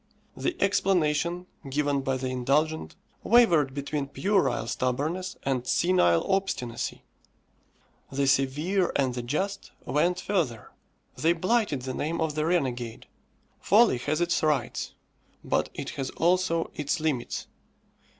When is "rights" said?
14.41-14.95